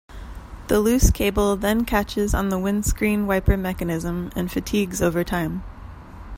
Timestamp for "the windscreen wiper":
2.49-3.55